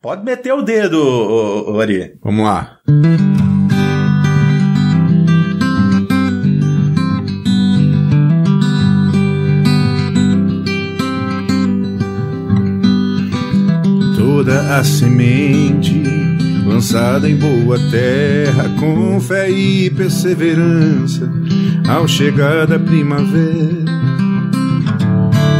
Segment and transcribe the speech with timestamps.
[0.00, 2.14] Pode meter o dedo, Ari.
[2.22, 2.78] Vamos lá.
[14.16, 16.04] Toda a semente
[16.64, 21.28] lançada em boa terra, com fé e perseverança,
[21.88, 23.84] ao chegar da primavera,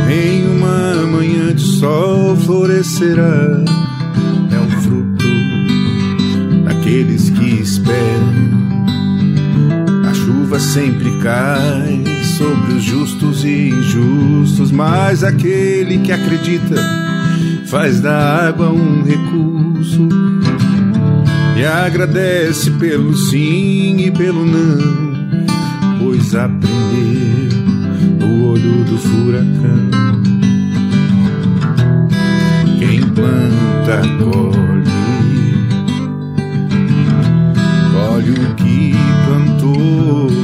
[0.08, 3.77] em uma manhã de sol florescerá.
[10.68, 12.04] Sempre cai
[12.36, 16.76] sobre os justos e injustos, mas aquele que acredita
[17.64, 20.08] faz da água um recurso
[21.56, 25.16] e agradece pelo sim e pelo não,
[26.00, 27.48] pois aprendeu
[28.20, 29.88] no olho do furacão.
[32.78, 34.84] Quem planta, colhe,
[37.90, 40.37] colhe o que plantou.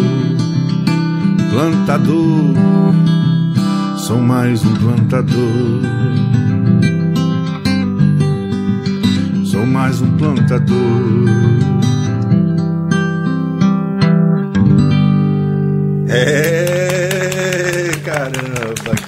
[1.55, 2.53] Plantador,
[3.97, 5.83] sou mais um plantador.
[9.45, 10.75] Sou mais um plantador.
[16.09, 16.64] É,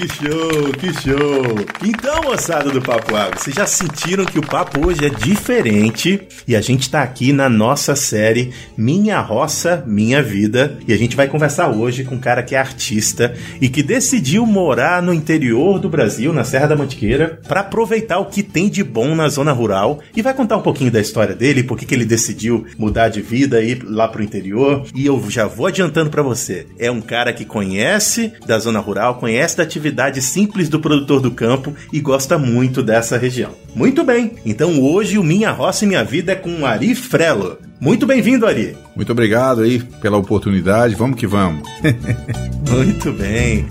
[0.07, 1.67] que show, que show.
[1.85, 6.55] Então, moçada do Papo Água, vocês já sentiram que o papo hoje é diferente e
[6.55, 11.27] a gente tá aqui na nossa série Minha Roça, Minha Vida e a gente vai
[11.27, 15.89] conversar hoje com um cara que é artista e que decidiu morar no interior do
[15.89, 20.01] Brasil, na Serra da Mantiqueira, para aproveitar o que tem de bom na zona rural
[20.15, 23.61] e vai contar um pouquinho da história dele, por que ele decidiu mudar de vida
[23.61, 24.87] e ir lá pro interior.
[24.95, 29.17] E eu já vou adiantando para você, é um cara que conhece da zona rural,
[29.17, 33.53] conhece da atividade simples do produtor do campo e gosta muito dessa região.
[33.75, 37.59] Muito bem, então hoje o Minha Roça e Minha Vida é com Ari Frelo.
[37.79, 38.77] Muito bem-vindo, Ari.
[38.95, 40.95] Muito obrigado aí pela oportunidade.
[40.95, 41.69] Vamos que vamos.
[42.71, 43.67] Muito bem.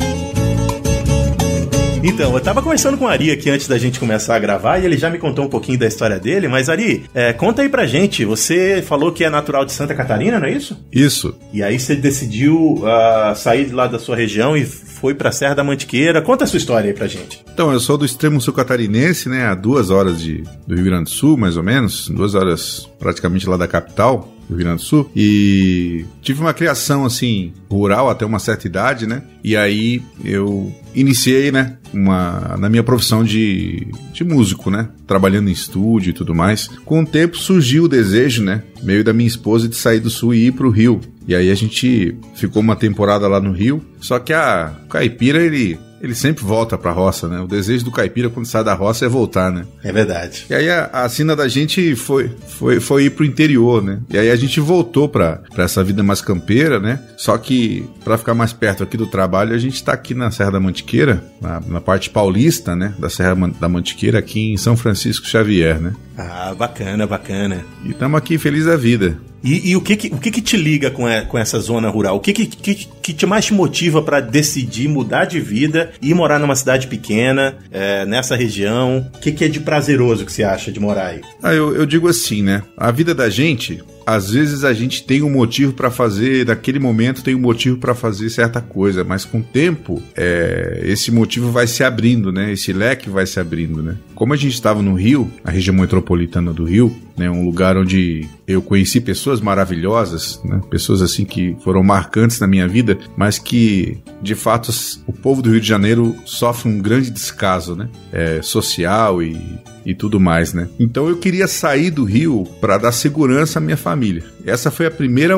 [2.07, 4.85] Então, eu tava conversando com o Ari aqui antes da gente começar a gravar e
[4.85, 7.87] ele já me contou um pouquinho da história dele, mas Ari, é, conta aí pra
[7.87, 8.23] gente.
[8.23, 10.85] Você falou que é natural de Santa Catarina, não é isso?
[10.91, 11.35] Isso.
[11.51, 14.63] E aí você decidiu ah, sair de lá da sua região e
[14.95, 16.21] foi pra Serra da Mantiqueira.
[16.21, 17.43] Conta a sua história aí pra gente.
[17.53, 19.45] Então, eu sou do extremo sul catarinense, né?
[19.45, 22.09] A duas horas de, do Rio Grande do Sul, mais ou menos.
[22.09, 24.31] Duas horas praticamente lá da capital.
[24.49, 25.09] do Rio Grande do Sul.
[25.15, 29.23] E tive uma criação assim rural até uma certa idade, né?
[29.43, 34.87] E aí eu iniciei, né, uma na minha profissão de, de músico, né?
[35.05, 36.67] Trabalhando em estúdio e tudo mais.
[36.85, 40.33] Com o tempo surgiu o desejo, né, meio da minha esposa de sair do sul
[40.33, 41.01] e ir pro Rio.
[41.27, 43.83] E aí a gente ficou uma temporada lá no Rio.
[43.99, 47.39] Só que a caipira ele ele sempre volta pra roça, né?
[47.39, 49.65] O desejo do caipira quando sai da roça é voltar, né?
[49.83, 50.45] É verdade.
[50.49, 53.99] E aí a, a sina da gente foi, foi, foi ir pro interior, né?
[54.11, 56.99] E aí a gente voltou pra, pra essa vida mais campeira, né?
[57.17, 60.51] Só que pra ficar mais perto aqui do trabalho, a gente tá aqui na Serra
[60.51, 62.93] da Mantiqueira, na, na parte paulista, né?
[62.99, 65.93] Da Serra da Mantiqueira, aqui em São Francisco Xavier, né?
[66.17, 67.65] Ah, bacana, bacana.
[67.83, 69.17] E estamos aqui feliz da vida.
[69.45, 71.87] E, e o, que, que- o que, que te liga com, e- com essa zona
[71.87, 72.15] rural?
[72.15, 76.39] O que, que, que, te mais te motiva pra decidir mudar de vida e morar
[76.39, 79.09] numa cidade pequena, é, nessa região?
[79.15, 81.21] O que, que é de prazeroso que você acha de morar aí?
[81.43, 82.63] Ah, eu, eu digo assim, né?
[82.75, 87.23] A vida da gente, às vezes a gente tem um motivo pra fazer, naquele momento
[87.23, 91.67] tem um motivo pra fazer certa coisa, mas com o tempo, é, esse motivo vai
[91.67, 92.51] se abrindo, né?
[92.51, 93.97] Esse leque vai se abrindo, né?
[94.13, 97.29] Como a gente estava no Rio, a região metropolitana do Rio, né?
[97.29, 100.61] Um lugar onde eu conheci pessoas maravilhosas, né?
[100.69, 104.71] Pessoas assim que foram marcantes na minha vida, mas que, de fato,
[105.07, 107.89] o povo do Rio de Janeiro sofre um grande descaso, né?
[108.11, 109.39] É, social e
[109.85, 110.67] e tudo mais, né?
[110.79, 114.23] Então eu queria sair do Rio para dar segurança à minha família.
[114.45, 115.35] Essa foi a primeira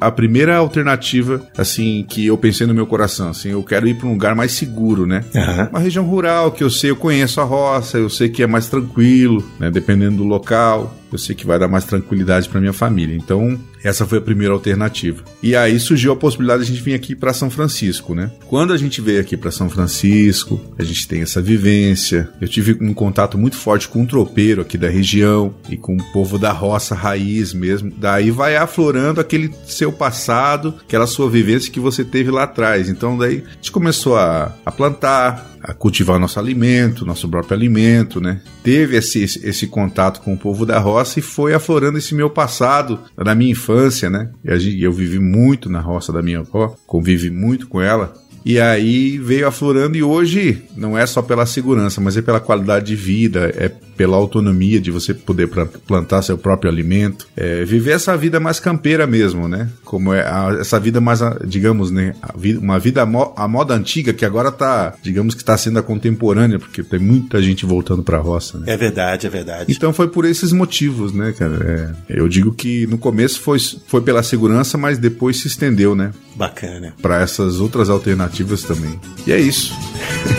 [0.00, 4.08] a primeira alternativa assim que eu pensei no meu coração, assim, eu quero ir para
[4.08, 5.24] um lugar mais seguro, né?
[5.34, 5.68] Aham.
[5.70, 8.68] Uma região rural que eu sei, eu conheço a roça, eu sei que é mais
[8.68, 9.70] tranquilo, né?
[9.70, 13.16] Dependendo do local, eu sei que vai dar mais tranquilidade para minha família.
[13.16, 15.24] Então, essa foi a primeira alternativa.
[15.42, 18.30] E aí surgiu a possibilidade de a gente vir aqui para São Francisco, né?
[18.46, 22.28] Quando a gente veio aqui para São Francisco, a gente tem essa vivência.
[22.40, 26.12] Eu tive um contato muito forte com um tropeiro aqui da região e com o
[26.12, 27.92] povo da roça raiz mesmo.
[27.96, 32.88] Daí vai aflorando aquele seu passado, aquela sua vivência que você teve lá atrás.
[32.88, 38.20] Então daí a gente começou a, a plantar, a cultivar nosso alimento, nosso próprio alimento,
[38.20, 38.40] né?
[38.62, 42.98] Teve esse, esse, contato com o povo da roça e foi aflorando esse meu passado
[43.16, 44.30] da minha infância, né?
[44.44, 48.12] Eu vivi muito na roça da minha avó, convivi muito com ela.
[48.44, 52.86] E aí veio aflorando e hoje não é só pela segurança, mas é pela qualidade
[52.86, 55.48] de vida, é pela autonomia de você poder
[55.86, 59.68] plantar seu próprio alimento, é, viver essa vida mais campeira mesmo, né?
[59.84, 62.14] Como é a, essa vida mais, digamos, né?
[62.36, 66.58] Vida, uma vida a moda antiga que agora tá, digamos que está sendo a contemporânea,
[66.58, 68.58] porque tem muita gente voltando para a roça.
[68.58, 68.64] Né?
[68.68, 69.72] É verdade, é verdade.
[69.72, 71.94] Então foi por esses motivos, né, cara?
[72.08, 76.12] É, eu digo que no começo foi, foi pela segurança, mas depois se estendeu, né?
[76.34, 76.94] Bacana.
[77.00, 78.98] Para essas outras alternativas também.
[79.26, 79.72] E é isso.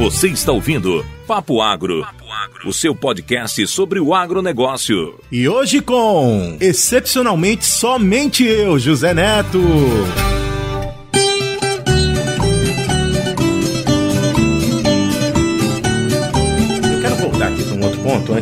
[0.00, 2.02] Você está ouvindo Papo Agro,
[2.64, 5.20] o seu podcast sobre o agronegócio.
[5.30, 9.60] E hoje com, excepcionalmente, somente eu, José Neto.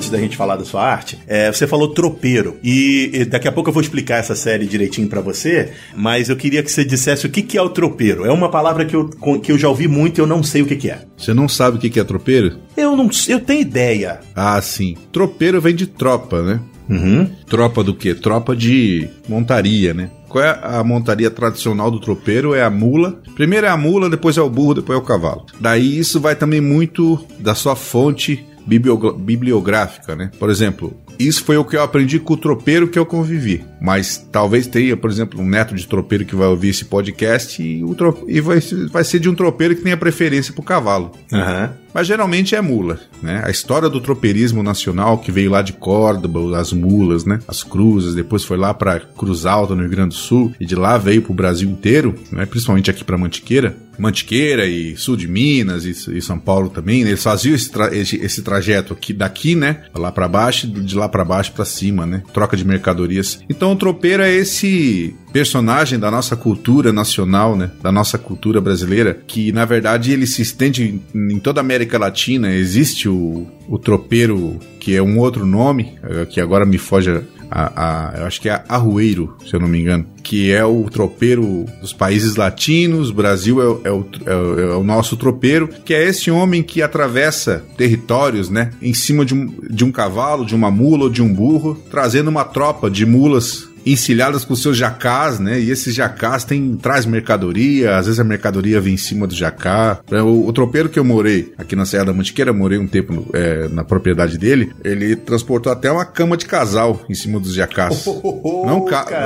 [0.09, 2.57] Antes da gente falar da sua arte, é, você falou tropeiro.
[2.63, 6.37] E, e, daqui a pouco eu vou explicar essa série direitinho para você, mas eu
[6.37, 8.25] queria que você dissesse o que, que é o tropeiro.
[8.25, 9.09] É uma palavra que eu,
[9.41, 11.03] que eu já ouvi muito e eu não sei o que, que é.
[11.17, 12.59] Você não sabe o que, que é tropeiro?
[12.77, 14.21] Eu não eu tenho ideia.
[14.35, 14.97] Ah, sim.
[15.13, 16.61] Tropeiro vem de tropa, né?
[16.89, 17.31] Uhum.
[17.47, 18.15] Tropa do quê?
[18.15, 20.11] Tropa de montaria, né?
[20.29, 22.55] Qual é a montaria tradicional do tropeiro?
[22.55, 23.21] É a mula.
[23.35, 25.47] Primeiro é a mula, depois é o burro, depois é o cavalo.
[25.61, 30.31] Daí isso vai também muito da sua fonte bibliográfica, né?
[30.39, 33.65] Por exemplo, isso foi o que eu aprendi com o tropeiro que eu convivi.
[33.81, 37.83] Mas talvez tenha, por exemplo, um neto de tropeiro que vai ouvir esse podcast e,
[37.85, 37.97] o
[38.27, 38.59] e vai,
[38.91, 41.13] vai ser de um tropeiro que tenha preferência por cavalo.
[41.33, 41.69] Uhum.
[41.93, 43.43] Mas geralmente é mula, né?
[43.45, 47.41] A história do tropeirismo nacional que veio lá de Córdoba, as mulas, né?
[47.49, 50.75] As cruzes, depois foi lá para Cruz Alta no Rio Grande do Sul e de
[50.75, 52.47] lá veio para o Brasil inteiro, né?
[52.47, 57.03] Principalmente aqui para Mantiqueira, Mantiqueira e sul de Minas e, e São Paulo também.
[57.03, 57.11] Né?
[57.11, 59.83] Eles faziam esse, tra esse, esse, trajeto aqui daqui, né?
[59.95, 62.23] Lá para baixo, de lá para baixo para cima, né?
[62.33, 63.41] Troca de mercadorias.
[63.51, 67.71] Então o tropeiro é esse personagem da nossa cultura nacional, né?
[67.83, 72.53] Da nossa cultura brasileira, que na verdade ele se estende em toda a América Latina.
[72.53, 78.13] Existe o, o tropeiro, que é um outro nome, eh, que agora me foge a,
[78.15, 81.65] a, eu acho que é Arrueiro, se eu não me engano, que é o tropeiro
[81.81, 86.31] dos países latinos, Brasil é, é, o, é, é, o nosso tropeiro, que é esse
[86.31, 91.05] homem que atravessa territórios, né, em cima de um, de um cavalo, de uma mula
[91.05, 95.61] ou de um burro, trazendo uma tropa de mulas encilhadas com seus jacás, né?
[95.61, 100.01] E esses jacás tem, traz mercadoria, às vezes a mercadoria vem em cima do jacá.
[100.11, 103.13] É, o, o tropeiro que eu morei aqui na Serra da Mantiqueira, morei um tempo
[103.13, 107.55] no, é, na propriedade dele, ele transportou até uma cama de casal em cima dos
[107.55, 108.07] jacás.
[108.07, 109.07] Oh, oh, oh, Não ca...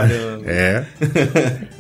[0.45, 0.85] É.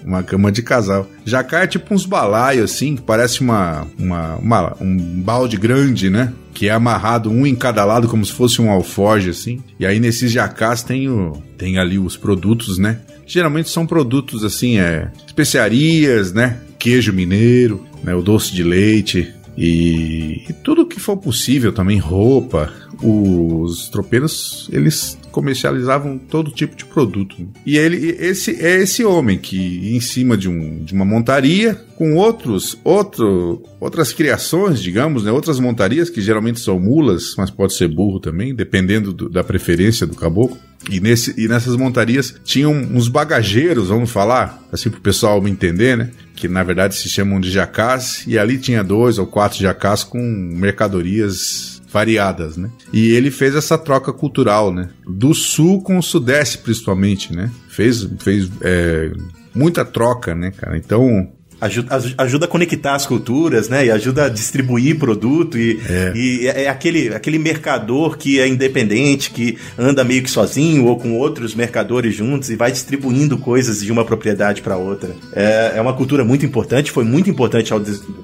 [0.04, 1.08] uma cama de casal.
[1.24, 6.32] Jacá é tipo uns balaios assim, que parece uma, uma, uma um balde grande, né?
[6.52, 9.60] Que é amarrado um em cada lado como se fosse um alforge assim.
[9.78, 13.00] E aí nesses jacás tem o tem ali os produtos, né?
[13.26, 16.58] Geralmente são produtos assim, é especiarias, né?
[16.78, 22.72] Queijo mineiro, né, o doce de leite e, e tudo que for possível também, roupa.
[23.02, 27.36] Os tropeiros, eles comercializavam todo tipo de produto.
[27.66, 32.14] E ele, esse é esse homem que em cima de, um, de uma montaria com
[32.14, 37.88] outros, outro, outras criações, digamos, né, outras montarias que geralmente são mulas, mas pode ser
[37.88, 40.58] burro também, dependendo do, da preferência do caboclo.
[40.90, 45.50] E, nesse, e nessas montarias tinham uns bagageiros, vamos falar, assim para o pessoal me
[45.50, 46.10] entender, né?
[46.34, 50.18] Que na verdade se chamam de jacás, e ali tinha dois ou quatro jacás com
[50.20, 52.70] mercadorias variadas, né?
[52.92, 54.88] E ele fez essa troca cultural, né?
[55.06, 57.50] Do sul com o sudeste, principalmente, né?
[57.68, 59.12] Fez, fez é,
[59.54, 60.76] muita troca, né, cara?
[60.76, 61.30] Então,
[61.62, 63.86] ajuda, ajuda a conectar as culturas, né?
[63.86, 65.56] E ajuda a distribuir produto.
[65.56, 66.12] E é.
[66.14, 71.16] e é aquele, aquele mercador que é independente, que anda meio que sozinho ou com
[71.16, 75.14] outros mercadores juntos e vai distribuindo coisas de uma propriedade para outra.
[75.32, 77.72] É, é uma cultura muito importante, foi muito importante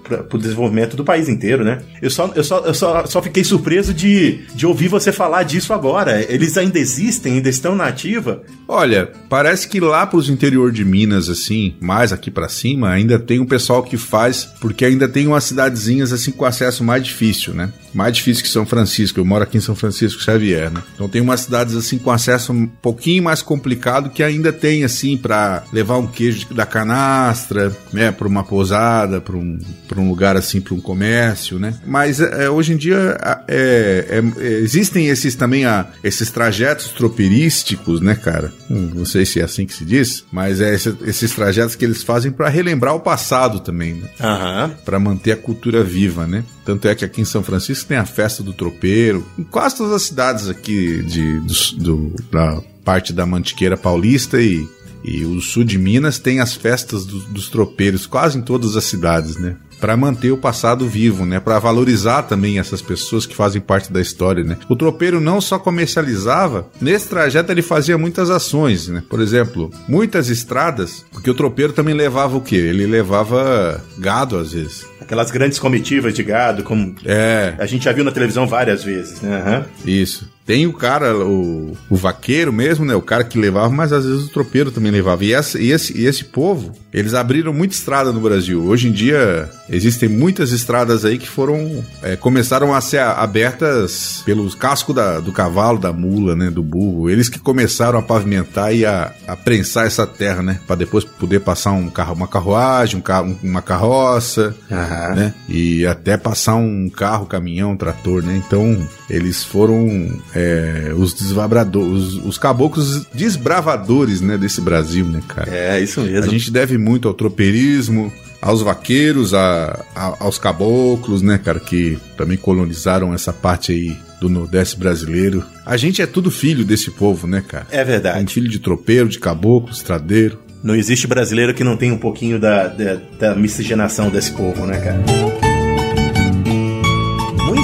[0.03, 1.81] para o desenvolvimento do país inteiro, né?
[2.03, 5.73] Eu só, eu só, eu só, só fiquei surpreso de, de ouvir você falar disso
[5.73, 6.21] agora.
[6.29, 8.43] Eles ainda existem, ainda estão na ativa?
[8.67, 13.19] Olha, parece que lá para os interior de Minas, assim, mais aqui para cima, ainda
[13.29, 17.53] tem um pessoal que faz, porque ainda tem umas cidadezinhas assim com acesso mais difícil,
[17.53, 17.71] né?
[17.95, 19.21] Mais difícil que São Francisco.
[19.21, 20.83] Eu moro aqui em São Francisco Xavier, né?
[20.95, 25.17] Então tem umas cidades assim com acesso um pouquinho mais complicado que ainda tem assim
[25.17, 30.37] para levar um queijo da canastra, né, para uma pousada, para um, pra um lugar
[30.37, 31.75] assim, para um comércio, né?
[31.87, 33.17] Mas é, hoje em dia
[33.49, 38.53] é, é, é, existem esses também a, esses trajetos tropeirísticos, né, cara?
[38.71, 41.85] Hum, não sei se é assim que se diz, mas é esse, esses trajetos que
[41.85, 44.09] eles fazem para relembrar o passado também, né?
[44.21, 44.71] Aham.
[44.85, 46.45] Para manter a cultura viva, né?
[46.69, 49.91] Tanto é que aqui em São Francisco tem a festa do tropeiro, em quase todas
[49.91, 54.69] as cidades aqui de, do, do, da parte da Mantiqueira Paulista e,
[55.05, 58.85] e o sul de Minas tem as festas do, dos tropeiros, quase em todas as
[58.85, 59.57] cidades, né?
[59.81, 61.41] para manter o passado vivo, né?
[61.41, 64.57] Para valorizar também essas pessoas que fazem parte da história, né?
[64.69, 69.03] O tropeiro não só comercializava, nesse trajeto ele fazia muitas ações, né?
[69.09, 72.57] Por exemplo, muitas estradas, porque o tropeiro também levava o quê?
[72.57, 74.87] Ele levava gado às vezes.
[75.01, 79.21] Aquelas grandes comitivas de gado, como É, a gente já viu na televisão várias vezes,
[79.21, 79.41] né?
[79.41, 79.67] Aham.
[79.87, 80.29] isso.
[80.49, 82.95] Tem o cara, o, o vaqueiro mesmo, né?
[82.95, 85.23] O cara que levava, mas às vezes o tropeiro também levava.
[85.23, 88.65] E, essa, e, esse, e esse povo, eles abriram muita estrada no Brasil.
[88.65, 91.85] Hoje em dia, existem muitas estradas aí que foram.
[92.03, 96.51] é, começaram a ser abertas pelos cascos da- do cavalo, da mula, né?
[96.51, 97.11] Do burro.
[97.11, 100.61] Eles que começaram a pavimentar e a, a prensar essa terra, né?
[100.67, 105.15] Para depois poder passar um carro, uma carruagem, um carro, uma carroça Aham.
[105.15, 105.35] né?
[105.47, 108.43] E até passar um carro, caminhão, trator, né?
[108.47, 115.51] Então, eles foram é, os desvabradores, os, os caboclos desbravadores, né, desse Brasil, né, cara?
[115.51, 116.31] É, isso A mesmo.
[116.31, 122.37] gente deve muito ao tropeirismo, aos vaqueiros, a, a- aos caboclos, né, cara, que também
[122.37, 125.45] colonizaram essa parte aí do Nordeste brasileiro.
[125.67, 127.67] A gente é tudo filho desse povo, né, cara?
[127.71, 128.33] É Um verdade.
[128.35, 130.39] filho de tropeiro, de caboclo, estradeiro.
[130.63, 134.79] Não existe brasileiro que não tenha um pouquinho da, da, da miscigenação desse povo, né,
[134.79, 135.58] cara?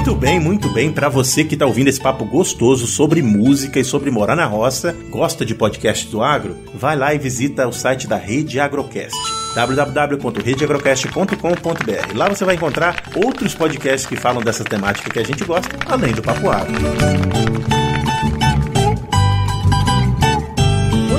[0.05, 0.93] Muito bem, muito bem.
[0.93, 4.95] Pra você que tá ouvindo esse papo gostoso sobre música e sobre morar na roça,
[5.09, 9.17] gosta de podcast do agro, vai lá e visita o site da Rede Agrocast
[9.55, 12.15] www.redeagrocast.com.br.
[12.15, 16.13] Lá você vai encontrar outros podcasts que falam dessa temática que a gente gosta, além
[16.13, 16.75] do Papo Agro.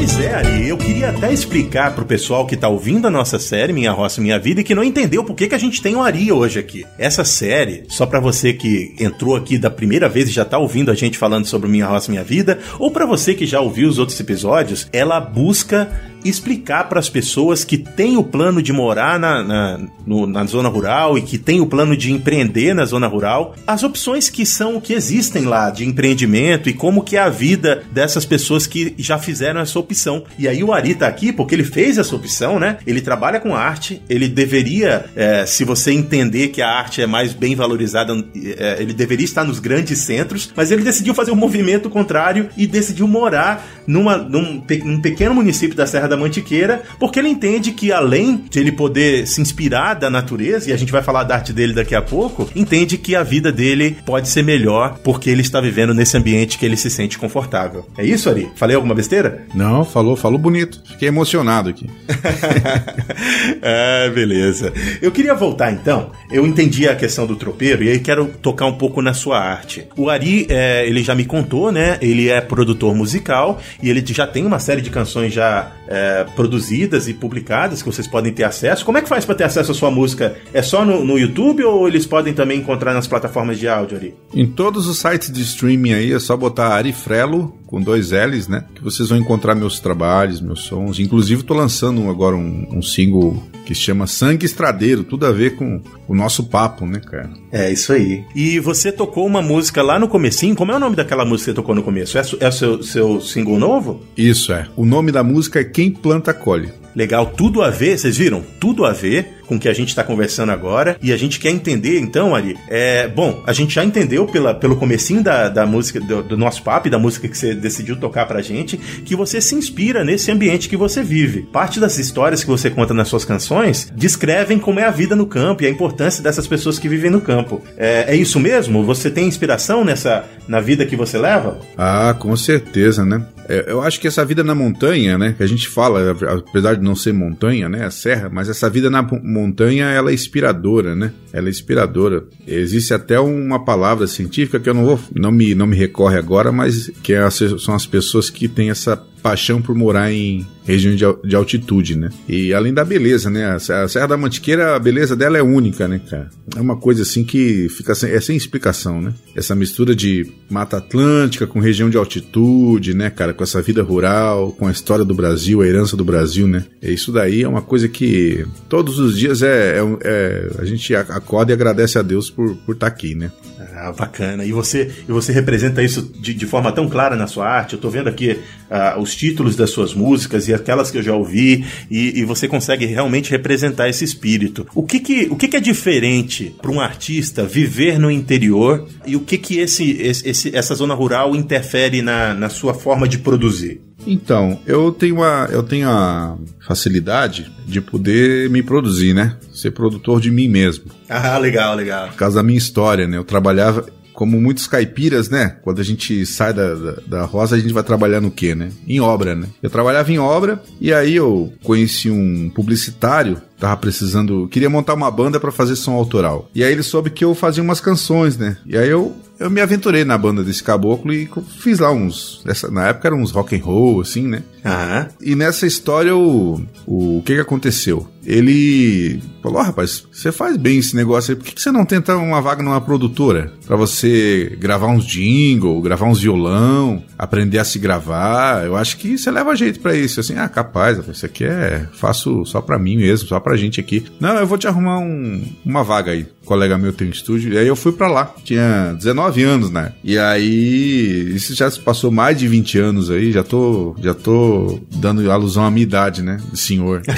[0.07, 3.73] Pois é, Ari, eu queria até explicar pro pessoal que tá ouvindo a nossa série
[3.73, 6.01] Minha Roça Minha Vida e que não entendeu por que, que a gente tem o
[6.03, 6.85] Ari hoje aqui.
[6.95, 10.91] Essa série, só pra você que entrou aqui da primeira vez e já tá ouvindo
[10.91, 13.97] a gente falando sobre Minha Roça Minha Vida, ou pra você que já ouviu os
[13.97, 15.89] outros episódios, ela busca
[16.29, 20.69] explicar para as pessoas que têm o plano de morar na, na, no- na zona
[20.69, 24.79] rural e que têm o plano de empreender na zona rural, as opções que são
[24.81, 29.17] que existem lá de empreendimento e como que é a vida dessas pessoas que já
[29.17, 30.23] fizeram essa opção.
[30.37, 32.77] E aí o Ari tá aqui porque ele fez essa opção, né?
[32.85, 37.33] Ele trabalha com arte, ele deveria, é, se você entender que a arte é mais
[37.33, 38.13] bem valorizada,
[38.57, 42.65] é, ele deveria estar nos grandes centros, mas ele decidiu fazer um movimento contrário e
[42.67, 47.91] decidiu morar numa, num, num pequeno município da Serra da Mantiqueira, porque ele entende que
[47.91, 51.53] além de ele poder se inspirar da natureza, e a gente vai falar da arte
[51.53, 55.59] dele daqui a pouco, entende que a vida dele pode ser melhor porque ele está
[55.61, 57.85] vivendo nesse ambiente que ele se sente confortável.
[57.97, 58.49] É isso, Ari?
[58.55, 59.45] Falei alguma besteira?
[59.53, 60.81] Não, falou, falou bonito.
[60.85, 61.89] Fiquei emocionado aqui.
[63.61, 64.73] é, beleza.
[65.01, 66.11] Eu queria voltar então.
[66.31, 69.87] Eu entendi a questão do tropeiro e aí quero tocar um pouco na sua arte.
[69.95, 71.97] O Ari, é, ele já me contou, né?
[72.01, 77.07] Ele é produtor musical e ele já tem uma série de canções já é, produzidas
[77.07, 78.83] e publicadas que vocês podem ter acesso.
[78.83, 80.35] Como é que faz para ter acesso à sua música?
[80.53, 84.13] É só no, no YouTube ou eles podem também encontrar nas plataformas de áudio, Ari?
[84.33, 88.65] Em todos os sites de streaming aí é só botar Arifrelo com dois L's, né?
[88.73, 90.99] Que vocês vão encontrar meus trabalhos, meus sons.
[90.99, 95.55] Inclusive tô lançando agora um, um single que se chama Sangue Estradeiro, tudo a ver
[95.55, 97.29] com o nosso papo, né, cara?
[97.51, 98.23] É isso aí.
[98.35, 100.55] E você tocou uma música lá no comecinho.
[100.55, 102.17] Como é o nome daquela música que você tocou no começo?
[102.17, 104.03] É, é o seu, seu single novo?
[104.15, 104.67] Isso é.
[104.75, 106.71] O nome da música é Quem Planta Colhe.
[106.95, 108.41] Legal, tudo a ver, vocês viram?
[108.57, 110.97] Tudo a ver com o que a gente está conversando agora.
[111.01, 112.57] E a gente quer entender, então, Ari.
[112.69, 116.63] É, bom, a gente já entendeu pela, pelo comecinho da, da música, do, do nosso
[116.63, 120.31] papo e da música que você decidiu tocar pra gente, que você se inspira nesse
[120.31, 121.43] ambiente que você vive.
[121.43, 125.25] Parte das histórias que você conta nas suas canções descrevem como é a vida no
[125.25, 127.61] campo e a importância dessas pessoas que vivem no campo.
[127.77, 128.83] É, é isso mesmo?
[128.85, 131.59] Você tem inspiração nessa na vida que você leva?
[131.77, 133.25] Ah, com certeza, né?
[133.47, 135.33] É, eu acho que essa vida na montanha, né?
[135.37, 136.11] Que a gente fala,
[136.47, 137.85] apesar de não ser montanha, né?
[137.85, 141.11] A serra, mas essa vida na mo- montanha, ela é inspiradora, né?
[141.35, 142.23] Ela é inspiradora.
[142.47, 146.51] Existe até uma palavra científica que eu não vou, não me, não me recorre agora,
[146.51, 151.27] mas que é, são as pessoas que têm essa paixão por morar em região de,
[151.27, 152.09] de altitude, né?
[152.29, 153.45] E além da beleza, né?
[153.45, 156.29] A a Serra da Mantiqueira, a beleza dela é única, né, cara?
[156.55, 159.13] É uma coisa assim que fica sem, é sem explicação, né?
[159.35, 163.33] Essa mistura de Mata Atlântica com região de altitude, né, cara?
[163.33, 166.63] Com essa vida rural, com a história do Brasil, a herança do Brasil, né?
[166.81, 170.93] E isso daí é uma coisa que todos os dias é, é- é- a gente
[170.95, 173.31] a- acorda e agradece a Deus por estar aqui, né?
[173.59, 174.45] Ah, Ah, bacana.
[174.45, 177.73] E você, e você representa isso de, de forma tão clara na sua arte.
[177.73, 181.13] Eu tô vendo aqui uh, os títulos das suas músicas e aquelas que eu já
[181.13, 184.65] ouvi, e, e você consegue realmente representar esse espírito.
[184.73, 189.15] O que, que, o que, que é diferente para um artista viver no interior e
[189.15, 193.81] o que, que esse, esse, essa zona rural interfere na, na sua forma de produzir?
[194.05, 199.37] Então, eu tenho a, eu tenho a facilidade de poder me produzir, né?
[199.53, 200.85] Ser produtor de mim mesmo.
[201.09, 202.09] Ah, legal, legal.
[202.09, 203.17] Por causa da minha história, né?
[203.17, 203.85] Eu trabalhava,
[204.15, 205.57] como muitos caipiras, né?
[205.61, 208.71] Quando a gente sai da, da, da, roça, a gente vai trabalhar no quê, né?
[208.87, 209.47] Em obra, né?
[209.61, 215.11] Eu trabalhava em obra e aí eu conheci um publicitário, tava precisando, queria montar uma
[215.11, 216.49] banda para fazer som autoral.
[216.55, 218.57] E aí ele soube que eu fazia umas canções, né?
[218.65, 222.41] E aí eu eu me aventurei na banda desse caboclo e fiz lá uns.
[222.45, 224.43] Essa, na época eram uns rock and roll, assim, né?
[224.63, 225.09] Aham.
[225.21, 228.07] E nessa história, o, o, o que que aconteceu?
[228.25, 231.85] Ele falou: oh, rapaz, você faz bem esse negócio aí, por que, que você não
[231.85, 233.51] tenta uma vaga numa produtora?
[233.65, 238.65] para você gravar uns jingle, gravar uns violão, aprender a se gravar.
[238.65, 240.19] Eu acho que você leva jeito para isso.
[240.19, 241.87] Assim, ah, capaz, isso aqui é.
[241.93, 244.05] Faço só pra mim mesmo, só pra gente aqui.
[244.19, 246.27] Não, eu vou te arrumar um, uma vaga aí.
[246.43, 247.53] Um colega meu tem um estúdio.
[247.53, 248.33] E aí eu fui para lá.
[248.43, 249.93] Tinha 19 anos, né?
[250.03, 251.33] E aí.
[251.35, 253.31] Isso já se passou mais de 20 anos aí.
[253.31, 256.37] Já tô, já tô dando alusão à minha idade, né?
[256.53, 257.01] Senhor.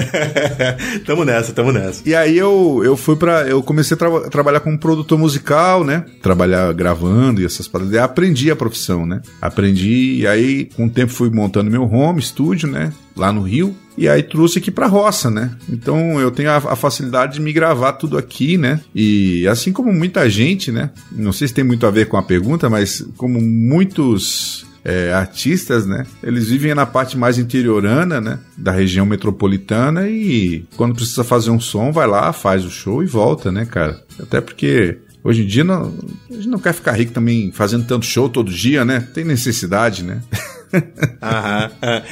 [1.06, 2.02] tamo nessa, tamo nessa.
[2.06, 6.04] E aí eu, eu fui para Eu comecei a tra trabalhar como produtor musical, né?
[6.22, 7.94] Trabalhar gravando e essas paradas.
[7.94, 9.20] E aprendi a profissão, né?
[9.40, 10.20] Aprendi.
[10.20, 12.92] E aí, com o tempo, fui montando meu home studio, né?
[13.16, 15.50] Lá no Rio e aí trouxe aqui pra roça, né?
[15.68, 18.80] Então eu tenho a, a, facilidade de me gravar tudo aqui, né?
[18.94, 20.90] E assim como muita gente, né?
[21.12, 25.86] Não sei se tem muito a ver com a pergunta, mas como muitos é, artistas,
[25.86, 26.06] né?
[26.22, 28.38] Eles vivem na parte mais interiorana, né?
[28.56, 33.06] Da região metropolitana e quando precisa fazer um som, vai lá, faz o show e
[33.06, 34.02] volta, né, cara?
[34.18, 35.94] Até porque hoje em dia não,
[36.30, 39.06] a gente não quer ficar rico também fazendo tanto show todo dia, né?
[39.12, 40.20] Tem necessidade, né?
[41.22, 41.70] Aham.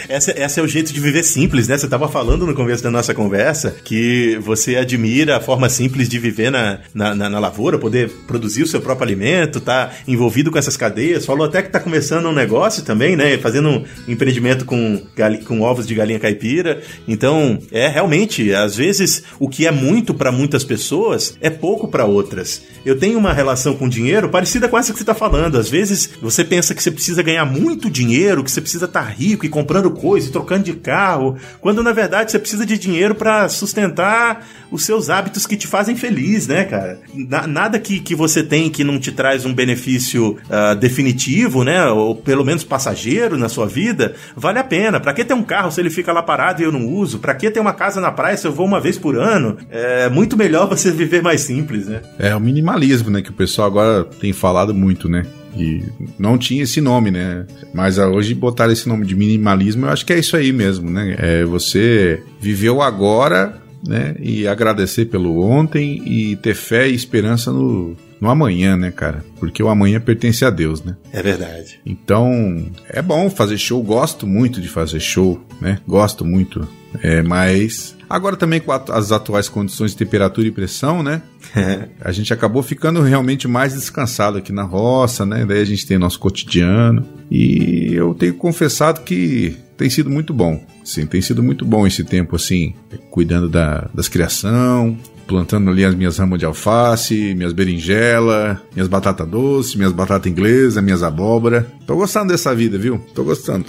[0.08, 1.78] Essa, essa é o jeito de viver simples, né?
[1.78, 6.18] Você estava falando no começo da nossa conversa que você admira a forma simples de
[6.18, 10.58] viver na, na, na, na lavoura, poder produzir o seu próprio alimento, tá envolvido com
[10.58, 11.24] essas cadeias.
[11.24, 13.38] Falou até que tá começando um negócio também, né?
[13.38, 15.02] Fazendo um empreendimento com,
[15.46, 16.82] com ovos de galinha caipira.
[17.06, 22.04] Então, é realmente, às vezes, o que é muito para muitas pessoas é pouco para
[22.04, 22.62] outras.
[22.84, 25.58] Eu tenho uma relação com dinheiro parecida com essa que você está falando.
[25.58, 29.08] Às vezes, você pensa que você precisa ganhar muito dinheiro, que você precisa estar tá
[29.08, 33.14] rico e comprando coisa e trocando de carro, quando na verdade você precisa de dinheiro
[33.14, 36.98] para sustentar os seus hábitos que te fazem feliz, né, cara?
[37.46, 42.14] nada que, que você tem que não te traz um benefício uh, definitivo, né, ou
[42.14, 44.98] pelo menos passageiro na sua vida, vale a pena.
[44.98, 47.18] Para que ter um carro se ele fica lá parado e eu não uso?
[47.18, 49.58] Para que ter uma casa na praia se eu vou uma vez por ano?
[49.70, 52.00] É muito melhor você viver mais simples, né?
[52.18, 55.26] É o minimalismo, né, que o pessoal agora tem falado muito, né?
[55.56, 55.82] E
[56.18, 57.46] não tinha esse nome, né?
[57.72, 61.16] Mas hoje botar esse nome de minimalismo, eu acho que é isso aí mesmo, né?
[61.18, 64.14] É você viveu agora, né?
[64.20, 69.24] E agradecer pelo ontem e ter fé e esperança no, no amanhã, né, cara?
[69.38, 70.96] Porque o amanhã pertence a Deus, né?
[71.12, 71.80] É verdade.
[71.84, 75.78] Então, é bom fazer show, gosto muito de fazer show, né?
[75.86, 76.66] Gosto muito.
[77.02, 81.22] É, mas agora também com as atuais condições de temperatura e pressão, né?
[82.00, 85.44] a gente acabou ficando realmente mais descansado aqui na roça, né?
[85.44, 87.06] Daí a gente tem nosso cotidiano.
[87.30, 90.64] E eu tenho confessado que tem sido muito bom.
[90.84, 92.74] Sim, tem sido muito bom esse tempo, assim,
[93.10, 99.28] cuidando da, das criação, plantando ali as minhas ramas de alface, minhas berinjelas, minhas batatas
[99.28, 101.66] doces, minhas batatas inglesas, minhas abóbora.
[101.88, 103.00] Tô gostando dessa vida, viu?
[103.14, 103.64] Tô gostando.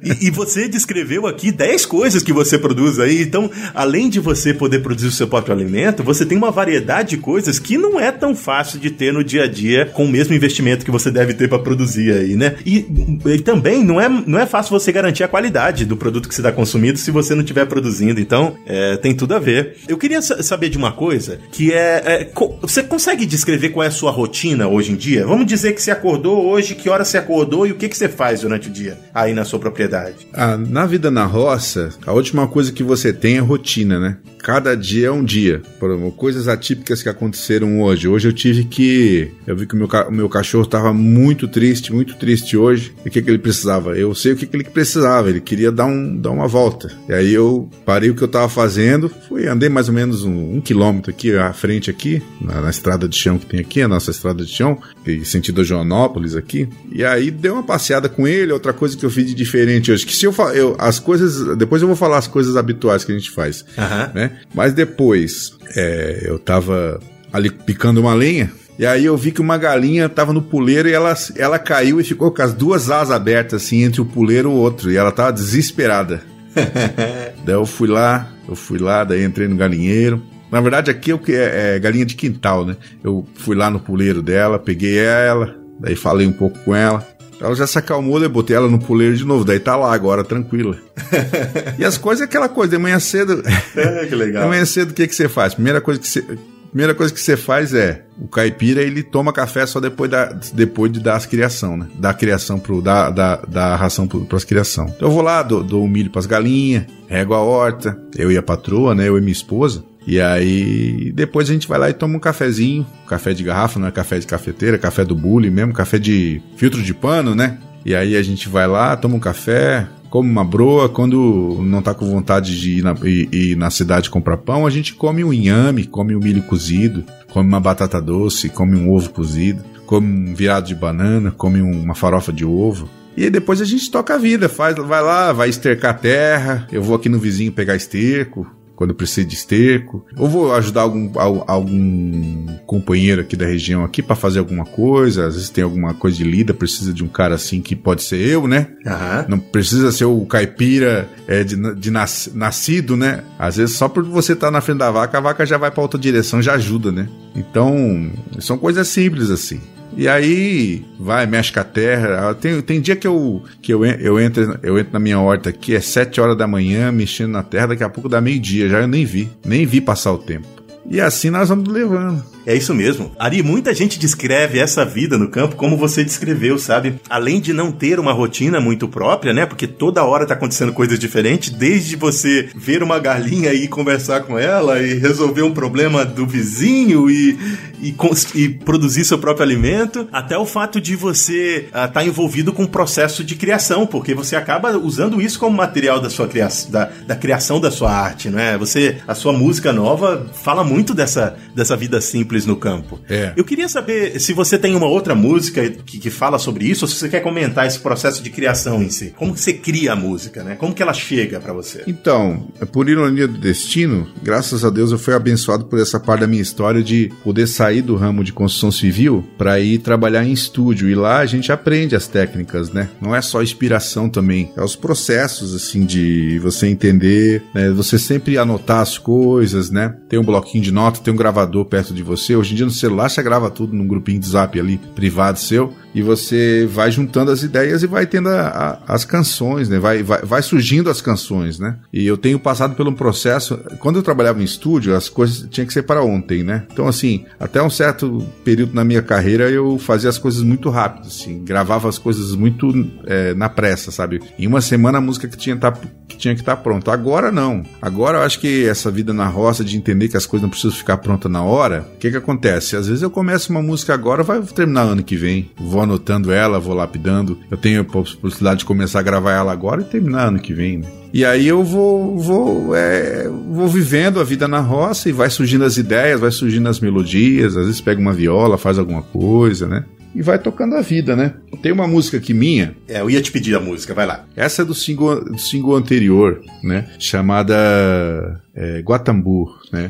[0.00, 3.20] e, e, você descreveu aqui 10 coisas que você produz aí.
[3.20, 7.16] Então, além de você poder produzir o seu próprio alimento, você tem uma variedade de
[7.16, 10.36] coisas que não é tão fácil de ter no dia a dia com o mesmo
[10.36, 12.54] investimento que você deve ter para produzir aí, né?
[12.64, 12.86] E,
[13.26, 16.42] e, também não é, não é fácil você garantir a qualidade do produto que você
[16.42, 18.20] está consumindo se você não estiver produzindo.
[18.20, 19.78] Então, é, tem tudo a ver.
[19.88, 23.88] Eu queria saber de uma coisa que é, é co você consegue descrever qual é
[23.88, 25.26] a sua rotina hoje em dia?
[25.26, 27.31] Vamos dizer que você acordou hoje, que hora você acordou
[27.66, 30.26] e o que, que você faz durante o dia aí na sua propriedade?
[30.32, 34.16] Ah, na vida na roça, a última coisa que você tem é rotina, né?
[34.42, 35.62] Cada dia é um dia.
[35.78, 38.08] Por exemplo, coisas atípicas que aconteceram hoje.
[38.08, 39.30] Hoje eu tive que.
[39.46, 42.92] Eu vi que o meu, o meu cachorro estava muito triste, muito triste hoje.
[43.04, 43.96] E o que, que ele precisava?
[43.96, 45.30] Eu sei o que, que ele precisava.
[45.30, 46.90] Ele queria dar, um, dar uma volta.
[47.08, 50.56] E aí eu parei o que eu estava fazendo, fui, andei mais ou menos um,
[50.56, 53.88] um quilômetro aqui à frente aqui, na, na, estrada de chão que tem aqui, a
[53.88, 54.76] nossa estrada de chão,
[55.24, 56.68] sentido Joanópolis aqui.
[56.90, 58.52] E aí dei uma passeada com ele.
[58.52, 61.56] Outra coisa que eu fiz de diferente hoje, que se eu, eu as coisas.
[61.56, 63.64] Depois eu vou falar as coisas habituais que a gente faz.
[63.78, 64.14] Uhum.
[64.14, 64.31] Né?
[64.54, 67.00] Mas depois, é, eu tava
[67.32, 70.92] ali picando uma lenha E aí eu vi que uma galinha tava no puleiro e
[70.92, 74.52] ela, ela caiu e ficou com as duas asas abertas, assim, entre o puleiro e
[74.52, 74.90] o outro.
[74.90, 76.22] E ela tava desesperada.
[77.44, 80.22] daí eu fui lá, eu fui lá, daí entrei no galinheiro.
[80.50, 82.76] Na verdade, aqui é, é, é galinha de quintal, né?
[83.02, 87.06] Eu fui lá no puleiro dela, peguei ela, daí falei um pouco com ela.
[87.42, 90.22] Ela já se acalmou, eu botei ela no puleiro de novo, daí tá lá agora,
[90.22, 90.78] tranquila.
[91.76, 93.42] e as coisas é aquela coisa, de manhã cedo.
[93.74, 94.44] É, que legal.
[94.46, 95.54] De manhã cedo, o que, que você faz?
[95.54, 96.24] Primeira coisa que você.
[96.70, 100.90] Primeira coisa que você faz é, o caipira ele toma café só depois, da, depois
[100.90, 101.86] de dar as criação, né?
[101.98, 104.86] Dar a criação pro, da, da, da ração para as criação.
[104.86, 108.42] Então eu vou lá, dou, dou milho pras galinhas, rego a horta, eu e a
[108.42, 109.06] patroa, né?
[109.06, 109.84] Eu e minha esposa.
[110.06, 113.86] E aí, depois a gente vai lá e toma um cafezinho, café de garrafa, não
[113.86, 117.58] é café de cafeteira, café do bullying mesmo, café de filtro de pano, né?
[117.84, 120.88] E aí a gente vai lá, toma um café, come uma broa.
[120.88, 124.70] Quando não tá com vontade de ir na, ir, ir na cidade comprar pão, a
[124.70, 129.10] gente come um inhame, come um milho cozido, come uma batata doce, come um ovo
[129.10, 132.88] cozido, come um virado de banana, come uma farofa de ovo.
[133.16, 136.82] E depois a gente toca a vida, faz, vai lá, vai estercar a terra, eu
[136.82, 138.46] vou aqui no vizinho pegar esterco,
[138.82, 140.04] quando precisa de esterco.
[140.16, 141.08] Ou vou ajudar algum,
[141.46, 145.28] algum companheiro aqui da região aqui para fazer alguma coisa.
[145.28, 148.16] Às vezes tem alguma coisa de lida, precisa de um cara assim que pode ser
[148.16, 148.66] eu, né?
[148.84, 149.28] Uhum.
[149.28, 153.22] Não precisa ser o caipira é, de, de nas, nascido, né?
[153.38, 155.70] Às vezes só por você estar tá na frente da vaca, a vaca já vai
[155.70, 157.08] para outra direção, já ajuda, né?
[157.36, 159.60] Então, são coisas simples assim.
[159.96, 162.34] E aí vai, mexe com a terra.
[162.34, 165.74] Tem, tem dia que eu que eu, eu, entro, eu entro na minha horta aqui,
[165.74, 168.88] é 7 horas da manhã, mexendo na terra, daqui a pouco dá meio-dia, já eu
[168.88, 170.46] nem vi, nem vi passar o tempo.
[170.88, 172.24] E assim nós vamos levando.
[172.44, 173.12] É isso mesmo.
[173.18, 176.94] Ari, muita gente descreve essa vida no campo como você descreveu, sabe?
[177.08, 179.46] Além de não ter uma rotina muito própria, né?
[179.46, 184.38] Porque toda hora tá acontecendo coisas diferentes, desde você ver uma galinha e conversar com
[184.38, 187.38] ela e resolver um problema do vizinho e,
[187.80, 187.94] e,
[188.34, 192.64] e produzir seu próprio alimento, até o fato de você estar uh, tá envolvido com
[192.64, 196.90] o processo de criação, porque você acaba usando isso como material da sua criação, da,
[197.06, 198.58] da criação da sua arte, não é?
[198.58, 203.00] Você, a sua música nova fala muito dessa, dessa vida simples simples no campo.
[203.08, 203.32] É.
[203.36, 206.88] Eu queria saber se você tem uma outra música que, que fala sobre isso, ou
[206.88, 209.12] se você quer comentar esse processo de criação em si.
[209.16, 210.56] Como que você cria a música, né?
[210.56, 211.82] Como que ela chega para você?
[211.86, 216.26] Então, por ironia do destino, graças a Deus eu fui abençoado por essa parte da
[216.26, 220.88] minha história de poder sair do ramo de construção civil para ir trabalhar em estúdio.
[220.88, 222.88] E lá a gente aprende as técnicas, né?
[223.00, 227.70] Não é só inspiração também, é os processos, assim, de você entender, né?
[227.70, 229.94] Você sempre anotar as coisas, né?
[230.08, 232.36] Tem um bloquinho de nota, tem um gravador perto de você você.
[232.36, 235.74] Hoje em dia no celular você grava tudo num grupinho de zap ali, privado seu,
[235.94, 239.78] e você vai juntando as ideias e vai tendo a, a, as canções, né?
[239.78, 241.76] Vai, vai, vai surgindo as canções, né?
[241.92, 243.58] E eu tenho passado por um processo.
[243.78, 246.64] Quando eu trabalhava em estúdio, as coisas tinham que ser para ontem, né?
[246.72, 251.06] Então, assim, até um certo período na minha carreira eu fazia as coisas muito rápido,
[251.06, 252.72] assim, gravava as coisas muito
[253.04, 254.20] é, na pressa, sabe?
[254.38, 255.72] Em uma semana a música que tinha, tá,
[256.08, 256.92] que tinha que estar tá pronta.
[256.92, 257.62] Agora não.
[257.80, 260.76] Agora eu acho que essa vida na roça de entender que as coisas não precisam
[260.76, 262.76] ficar prontas na hora, o que que acontece?
[262.76, 265.50] Às vezes eu começo uma música agora, vai terminar ano que vem.
[265.58, 267.38] Vou anotando ela, vou lapidando.
[267.50, 270.78] Eu tenho a possibilidade de começar a gravar ela agora e terminar ano que vem,
[270.78, 270.86] né?
[271.12, 275.64] E aí eu vou, vou, é, vou vivendo a vida na roça e vai surgindo
[275.64, 279.84] as ideias, vai surgindo as melodias, às vezes pega uma viola, faz alguma coisa, né?
[280.14, 281.34] E vai tocando a vida, né?
[281.62, 282.74] Tem uma música aqui minha.
[282.88, 284.24] É, eu ia te pedir a música, vai lá.
[284.36, 286.88] Essa é do single, do single anterior, né?
[286.98, 289.88] Chamada é, Guatambu, né?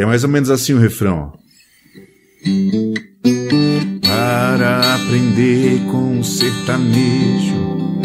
[0.00, 1.30] Que é mais ou menos assim o refrão.
[4.00, 8.00] Para aprender com o sertanejo,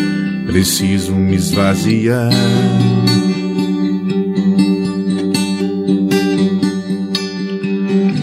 [0.45, 2.31] preciso me esvaziar.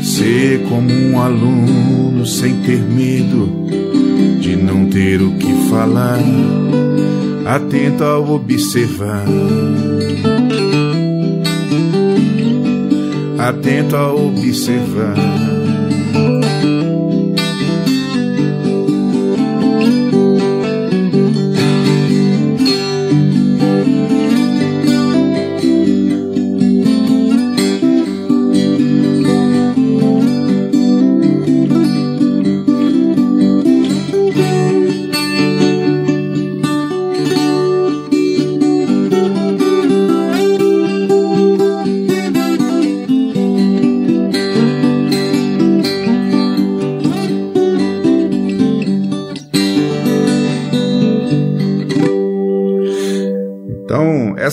[0.02, 3.48] Ser como um aluno sem ter medo
[4.38, 6.20] de não ter o que falar,
[7.46, 9.24] atento ao observar
[13.48, 15.41] atento a observar.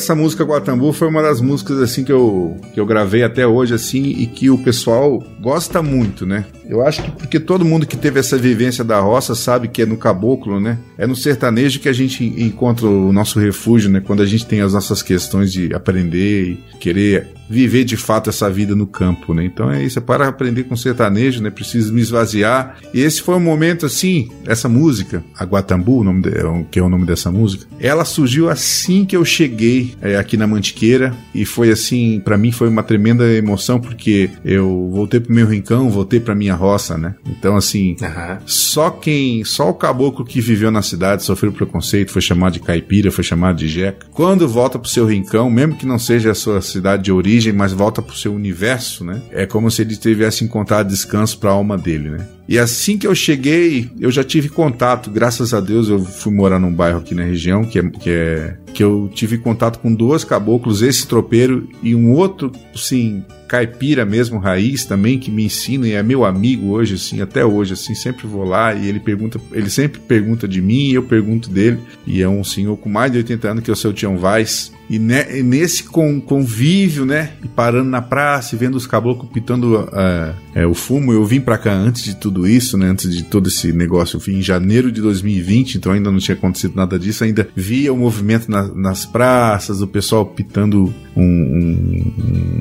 [0.10, 3.76] Essa música Guatambu foi uma das músicas assim que eu, que eu gravei até hoje
[3.76, 6.46] assim e que o pessoal gosta muito, né?
[6.70, 9.88] Eu acho que porque todo mundo que teve essa vivência da roça sabe que é
[9.88, 10.78] no caboclo, né?
[11.00, 14.00] É no sertanejo que a gente encontra o nosso refúgio, né?
[14.06, 18.50] Quando a gente tem as nossas questões de aprender e querer viver de fato essa
[18.50, 19.44] vida no campo, né?
[19.44, 21.50] Então é isso, é para aprender com sertanejo, né?
[21.50, 22.78] Preciso me esvaziar.
[22.94, 26.32] E esse foi um momento assim, essa música, a Guatambu, o nome de,
[26.70, 30.46] que é o nome dessa música, ela surgiu assim que eu cheguei é, aqui na
[30.46, 35.48] Mantiqueira e foi assim, para mim foi uma tremenda emoção porque eu voltei pro meu
[35.48, 37.16] rincão, voltei para minha roça, né?
[37.28, 38.38] Então assim, uhum.
[38.46, 43.12] só quem, só o caboclo que viveu na cidade sofreu preconceito, foi chamado de caipira,
[43.12, 44.08] foi chamado de jeca.
[44.12, 47.74] Quando volta pro seu rincão, mesmo que não seja a sua cidade de origem mas
[47.74, 49.22] volta para o seu universo, né?
[49.32, 52.28] É como se ele tivesse encontrado descanso para a alma dele, né?
[52.48, 56.60] E assim que eu cheguei, eu já tive contato, graças a Deus, eu fui morar
[56.60, 60.24] num bairro aqui na região, que é, que, é, que eu tive contato com dois
[60.24, 65.94] caboclos, esse tropeiro e um outro, sim, caipira mesmo, raiz também, que me ensina e
[65.94, 69.70] é meu amigo hoje, assim, até hoje, assim, sempre vou lá e ele pergunta, ele
[69.70, 71.80] sempre pergunta de mim e eu pergunto dele.
[72.06, 74.72] E é um senhor com mais de 80 anos que é o seu Tião Vaz.
[74.90, 79.82] E, ne, nesse com, convívio, né, e parando na praça e vendo os caboclos pitando
[79.82, 83.24] uh, é, o fumo, eu vim para cá antes de tudo isso, né, antes de
[83.24, 86.98] todo esse negócio, eu vim em janeiro de 2020, então ainda não tinha acontecido nada
[86.98, 92.14] disso, ainda via o movimento na, nas praças, o pessoal pitando um, um,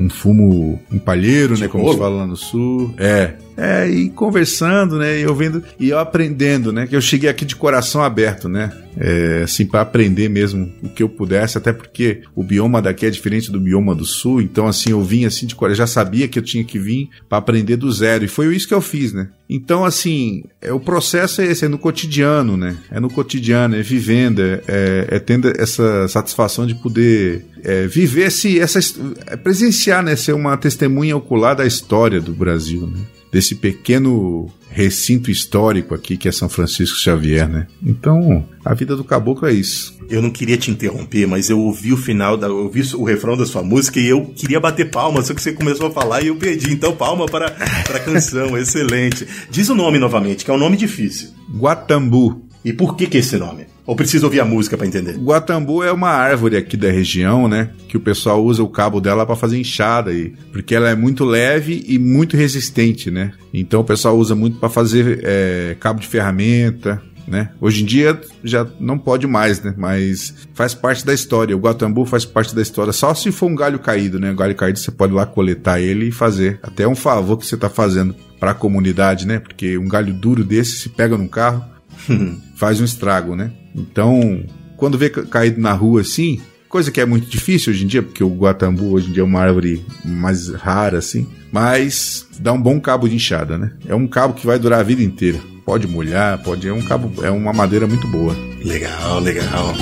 [0.09, 1.67] um fumo um palheiro, né?
[1.67, 2.93] Como se fala lá no sul.
[2.97, 3.33] É.
[3.61, 5.19] É, e conversando, né?
[5.19, 6.87] E eu vendo e eu aprendendo, né?
[6.87, 8.71] Que eu cheguei aqui de coração aberto, né?
[8.97, 13.09] É, assim, para aprender mesmo o que eu pudesse, até porque o bioma daqui é
[13.09, 16.39] diferente do bioma do sul, então assim, eu vim assim de coração, já sabia que
[16.39, 19.29] eu tinha que vir para aprender do zero, e foi isso que eu fiz, né?
[19.49, 22.77] Então, assim, é, o processo é esse, é no cotidiano, né?
[22.91, 28.27] É no cotidiano, é vivendo, é, é, é tendo essa satisfação de poder é, viver
[28.27, 28.79] esse, essa,
[29.25, 30.15] é presenciar, né?
[30.15, 32.99] Ser uma testemunha ocular da história do Brasil, né?
[33.31, 37.67] Desse pequeno recinto histórico aqui que é São Francisco Xavier, né?
[37.83, 39.97] Então, a vida do caboclo é isso.
[40.09, 43.37] Eu não queria te interromper, mas eu ouvi o final, da, eu ouvi o refrão
[43.37, 46.27] da sua música e eu queria bater palma, só que você começou a falar e
[46.27, 46.71] eu perdi.
[46.71, 49.27] Então, palma para, para a canção, excelente.
[49.51, 51.29] Diz o nome novamente, que é um nome difícil.
[51.55, 52.47] Guatambu.
[52.65, 53.67] E por que, que esse nome?
[53.89, 55.17] Ou preciso ouvir a música para entender?
[55.17, 57.71] Guatambu é uma árvore aqui da região, né?
[57.87, 61.25] Que o pessoal usa o cabo dela para fazer enxada aí, porque ela é muito
[61.25, 63.31] leve e muito resistente, né?
[63.51, 67.49] Então o pessoal usa muito para fazer é, cabo de ferramenta, né?
[67.59, 69.73] Hoje em dia já não pode mais, né?
[69.75, 71.57] Mas faz parte da história.
[71.57, 72.93] O Guatambu faz parte da história.
[72.93, 74.31] Só se for um galho caído, né?
[74.31, 76.59] O galho caído você pode lá coletar ele e fazer.
[76.61, 79.39] Até um favor que você está fazendo para a comunidade, né?
[79.39, 81.65] Porque um galho duro desse se pega num carro,
[82.55, 83.51] faz um estrago, né?
[83.75, 84.43] Então,
[84.77, 88.23] quando vê caído na rua assim, coisa que é muito difícil hoje em dia, porque
[88.23, 92.79] o guatambu hoje em dia é uma árvore mais rara assim, mas dá um bom
[92.79, 93.73] cabo de enxada, né?
[93.87, 95.39] É um cabo que vai durar a vida inteira.
[95.65, 98.35] Pode molhar, pode é um cabo, é uma madeira muito boa.
[98.63, 99.75] Legal, legal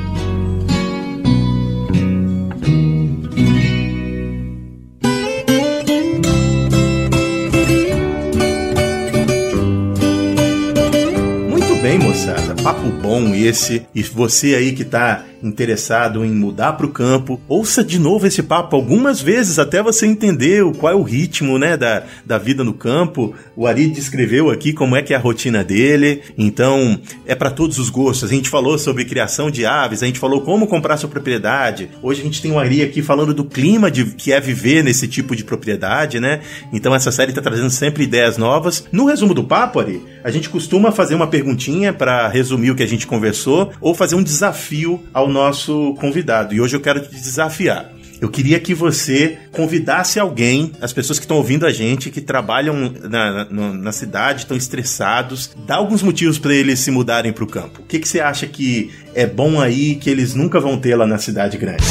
[12.63, 13.85] Papo bom esse.
[13.93, 18.41] E você aí que tá interessado em mudar para o campo, ouça de novo esse
[18.41, 22.73] papo algumas vezes até você entender qual é o ritmo né, da, da vida no
[22.73, 23.33] campo.
[23.55, 27.77] O Ari descreveu aqui como é que é a rotina dele, então é para todos
[27.77, 28.29] os gostos.
[28.29, 31.89] A gente falou sobre criação de aves, a gente falou como comprar sua propriedade.
[32.01, 35.07] Hoje a gente tem o Ari aqui falando do clima de, que é viver nesse
[35.07, 36.39] tipo de propriedade, né?
[36.71, 38.85] Então essa série está trazendo sempre ideias novas.
[38.91, 42.83] No resumo do papo, Ari, a gente costuma fazer uma perguntinha para resumir o que
[42.83, 46.53] a gente conversou ou fazer um desafio ao nosso convidado.
[46.53, 47.91] E hoje eu quero te desafiar.
[48.21, 52.73] Eu queria que você convidasse alguém, as pessoas que estão ouvindo a gente, que trabalham
[53.01, 57.47] na, na, na cidade, estão estressados, dá alguns motivos para eles se mudarem para o
[57.47, 57.81] campo.
[57.81, 61.05] O que, que você acha que é bom aí que eles nunca vão ter lá
[61.05, 61.83] na cidade grande?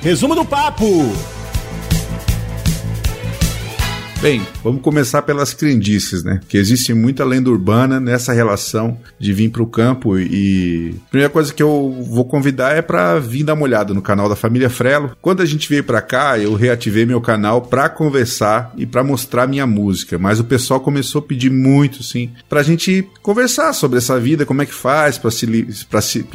[0.00, 1.37] Resumo do papo!
[4.20, 6.40] Bem, vamos começar pelas crendices, né?
[6.48, 11.32] Que existe muita lenda urbana nessa relação de vir para o campo e a primeira
[11.32, 14.68] coisa que eu vou convidar é para vir dar uma olhada no canal da família
[14.68, 15.16] Frelo.
[15.22, 19.46] Quando a gente veio para cá, eu reativei meu canal para conversar e para mostrar
[19.46, 23.98] minha música, mas o pessoal começou a pedir muito, sim, para a gente conversar sobre
[23.98, 25.46] essa vida, como é que faz para se
[25.88, 26.26] para se,